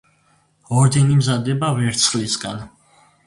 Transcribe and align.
ორდენი 0.77 1.17
მზადდება 1.19 1.69
ვერცხლისაგან. 1.81 2.65